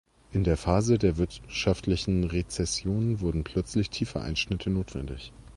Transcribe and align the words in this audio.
In 0.31 0.43
der 0.43 0.57
Phase 0.57 0.97
der 0.97 1.17
wirtschaftlichen 1.17 2.23
Rezession 2.23 3.19
wurden 3.19 3.43
plötzlich 3.43 3.91
tiefe 3.91 4.19
Einschnitte 4.19 4.71
notwendig. 4.71 5.31